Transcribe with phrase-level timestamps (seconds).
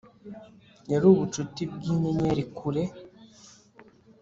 [0.91, 2.83] yari ubucuti bwinyenyeri kure